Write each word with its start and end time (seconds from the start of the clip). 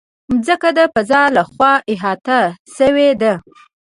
مځکه 0.31 0.69
د 0.77 0.79
فضا 0.93 1.23
له 1.35 1.43
خوا 1.51 1.73
احاطه 1.93 2.39
شوې 2.75 3.09
ده. 3.21 3.33